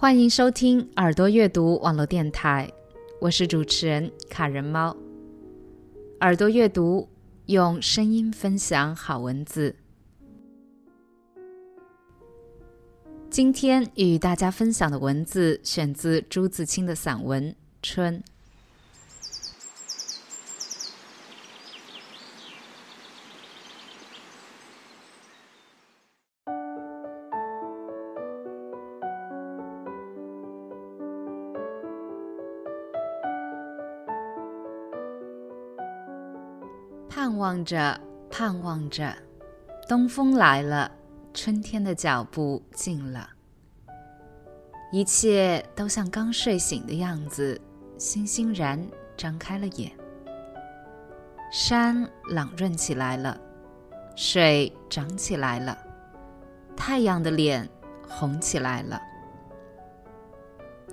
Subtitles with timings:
[0.00, 2.72] 欢迎收听耳朵阅读网络电台，
[3.20, 4.96] 我是主持人卡人猫。
[6.20, 7.06] 耳朵阅读
[7.44, 9.76] 用声音分享好文字。
[13.28, 18.18] 今天与大家分享的文字选自朱自清的散文《春》。
[37.10, 38.00] 盼望着，
[38.30, 39.12] 盼望着，
[39.88, 40.88] 东风来了，
[41.34, 43.28] 春天的脚步近了。
[44.92, 47.60] 一切都像刚睡醒的样子，
[47.98, 48.80] 欣欣然
[49.16, 49.90] 张开了眼。
[51.50, 53.36] 山朗润起来了，
[54.14, 55.76] 水涨起来了，
[56.76, 57.68] 太阳的脸
[58.08, 59.02] 红起来了。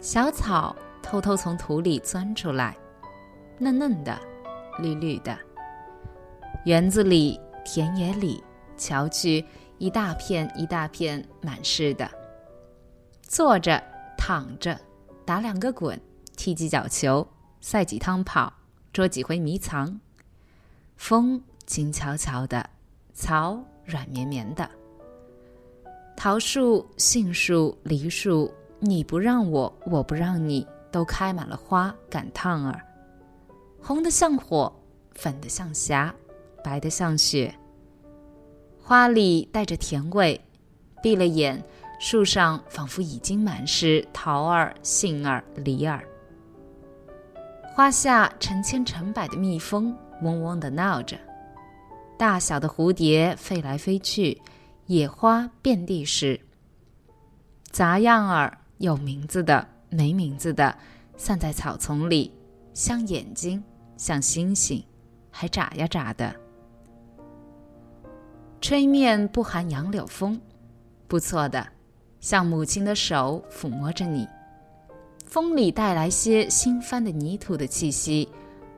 [0.02, 2.76] 小草偷偷从土里钻出来，
[3.60, 4.20] 嫩嫩的，
[4.80, 5.38] 绿绿的。
[6.68, 8.44] 园子里、田野里，
[8.76, 9.46] 瞧去，
[9.78, 12.12] 一大片一大片满是的。
[13.22, 13.82] 坐着、
[14.18, 14.78] 躺着，
[15.24, 15.98] 打两个滚，
[16.36, 17.26] 踢几脚球，
[17.62, 18.52] 赛几趟跑，
[18.92, 19.98] 捉几回迷藏。
[20.98, 22.70] 风静悄悄的，
[23.14, 24.70] 草软绵绵的。
[26.18, 32.82] 桃树、杏树、梨树，你不让我，我不让你，都开满了花赶趟儿，
[33.82, 34.70] 红的像火，
[35.14, 36.14] 粉的像霞。
[36.64, 37.54] 白的像雪，
[38.82, 40.40] 花里带着甜味。
[41.02, 41.64] 闭了眼，
[42.00, 46.04] 树上仿佛已经满是桃儿、杏儿、梨儿。
[47.74, 51.16] 花下成千成百的蜜蜂嗡嗡的闹着，
[52.18, 54.42] 大小的蝴蝶飞来飞去，
[54.88, 56.42] 野花遍地是。
[57.72, 60.76] 杂样儿，有名字的，没名字的，
[61.16, 62.34] 散在草丛里，
[62.74, 63.64] 像眼睛，
[63.96, 64.84] 像星星，
[65.30, 66.36] 还眨呀眨的。
[68.68, 70.42] 吹面不含杨柳风，
[71.08, 71.66] 不错的，
[72.20, 74.28] 像母亲的手抚摸着你。
[75.26, 78.28] 风里带来些新翻的泥土的气息，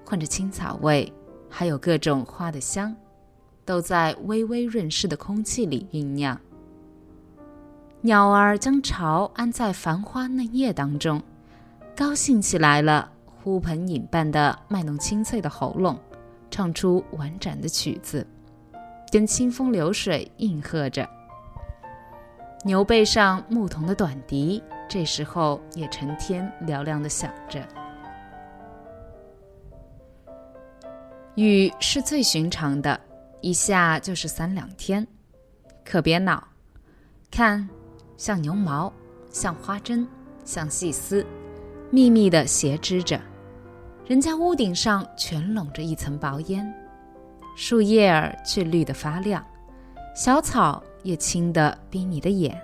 [0.06, 1.12] 混着青草味，
[1.50, 2.96] 还有各种花的香，
[3.66, 6.40] 都在微微润湿的空气里酝酿。
[8.02, 11.20] 鸟儿将巢安在繁花嫩叶当中，
[11.98, 15.98] 高兴起来了，呼朋引伴的卖弄清脆的喉咙，
[16.52, 18.24] 唱出婉转的曲子。
[19.12, 21.08] 跟清风流水应和着，
[22.64, 27.66] 牛背上牧童的短笛，这时候也成天嘹亮的响着。
[31.36, 33.00] 雨是最寻常的，
[33.42, 35.08] 一下就是三两天，
[35.86, 36.44] 可别恼。
[37.32, 37.68] 看，
[38.18, 38.92] 像牛毛，
[39.32, 40.06] 像花针，
[40.44, 41.26] 像细丝，
[41.92, 43.20] 密密的斜织着，
[44.06, 46.72] 人家屋顶上全笼着一层薄烟。
[47.62, 49.46] 树叶儿却绿得发亮，
[50.16, 52.58] 小草也青得逼你的眼。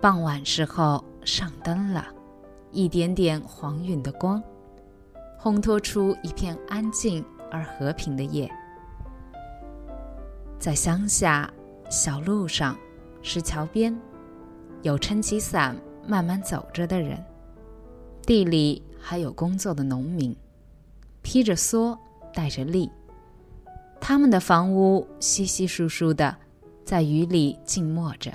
[0.00, 2.06] 傍晚时候上灯了，
[2.72, 4.42] 一点点黄晕的光，
[5.38, 8.50] 烘托出一片安静而和平的夜。
[10.58, 11.52] 在乡下
[11.90, 12.74] 小路上，
[13.20, 13.94] 石桥边，
[14.80, 17.22] 有撑起伞慢慢走着的人，
[18.22, 20.34] 地里还有工作的农民，
[21.20, 21.94] 披着蓑，
[22.32, 22.90] 带着笠。
[24.00, 26.34] 他们的房屋稀稀疏疏的，
[26.84, 28.32] 在雨里静默着。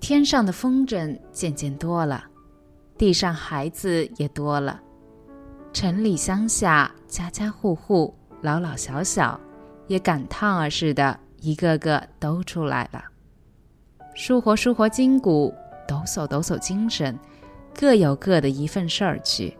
[0.00, 2.24] 天上的风筝渐渐多了，
[2.98, 4.80] 地上孩子也多了。
[5.72, 9.40] 城里乡下，家家户户，老老小小，
[9.86, 13.02] 也赶趟儿似的，一个个都出来了。
[14.14, 15.54] 舒活舒活筋骨，
[15.88, 17.18] 抖擞抖擞精神，
[17.72, 19.56] 各有各的一份事儿去。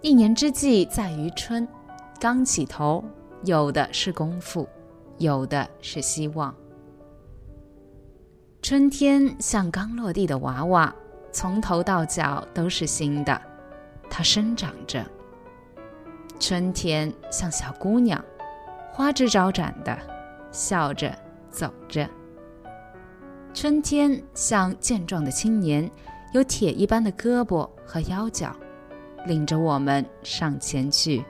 [0.00, 1.66] 一年之计在于春，
[2.20, 3.04] 刚起头，
[3.42, 4.68] 有的是功夫，
[5.18, 6.54] 有的是希望。
[8.62, 10.94] 春天像刚落地的娃娃，
[11.32, 13.42] 从头到脚都是新的，
[14.08, 15.04] 它生长着。
[16.38, 18.24] 春天像小姑娘，
[18.92, 19.98] 花枝招展的，
[20.52, 21.12] 笑着
[21.50, 22.08] 走着。
[23.52, 25.90] 春天像健壮的青年，
[26.32, 28.54] 有铁一般的胳膊和腰脚。
[29.28, 31.22] 领着我们上前去。